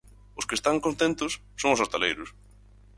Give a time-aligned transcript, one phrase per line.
[0.39, 1.31] Os que están contentos
[1.61, 2.29] son os hostaleiros.